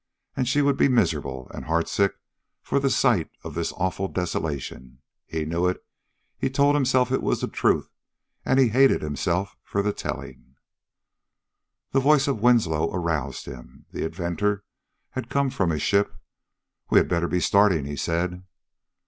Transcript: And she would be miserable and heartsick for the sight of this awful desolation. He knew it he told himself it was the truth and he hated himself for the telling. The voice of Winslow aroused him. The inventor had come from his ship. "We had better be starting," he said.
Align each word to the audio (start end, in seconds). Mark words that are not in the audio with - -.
And 0.35 0.47
she 0.47 0.63
would 0.63 0.77
be 0.77 0.87
miserable 0.87 1.47
and 1.53 1.65
heartsick 1.65 2.13
for 2.63 2.79
the 2.79 2.89
sight 2.89 3.29
of 3.43 3.53
this 3.53 3.71
awful 3.73 4.07
desolation. 4.07 4.97
He 5.27 5.45
knew 5.45 5.67
it 5.67 5.85
he 6.39 6.49
told 6.49 6.73
himself 6.73 7.11
it 7.11 7.21
was 7.21 7.41
the 7.41 7.47
truth 7.47 7.87
and 8.43 8.59
he 8.59 8.69
hated 8.69 9.03
himself 9.03 9.57
for 9.63 9.83
the 9.83 9.93
telling. 9.93 10.55
The 11.91 11.99
voice 11.99 12.27
of 12.27 12.41
Winslow 12.41 12.91
aroused 12.91 13.45
him. 13.45 13.85
The 13.91 14.03
inventor 14.03 14.63
had 15.11 15.29
come 15.29 15.51
from 15.51 15.69
his 15.69 15.83
ship. 15.83 16.15
"We 16.89 16.97
had 16.97 17.07
better 17.07 17.27
be 17.27 17.39
starting," 17.39 17.85
he 17.85 17.95
said. 17.95 18.43